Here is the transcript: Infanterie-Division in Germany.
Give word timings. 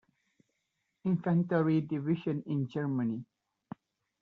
Infanterie-Division 1.03 2.41
in 2.47 2.67
Germany. 2.67 3.23